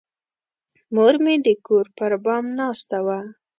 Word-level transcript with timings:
مور 0.93 1.15
مې 1.23 1.35
د 1.45 1.47
کور 1.65 1.85
پر 1.97 2.11
بام 2.23 2.45
ناسته 2.59 2.97
وه. 3.05 3.19